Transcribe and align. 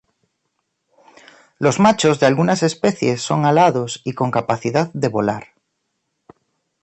Los 1.59 1.79
machos 1.79 2.19
de 2.19 2.25
algunas 2.25 2.63
especies 2.63 3.21
son 3.21 3.45
alados 3.45 4.01
y 4.03 4.13
con 4.13 4.31
capacidad 4.31 4.89
de 4.93 5.09
volar. 5.09 5.49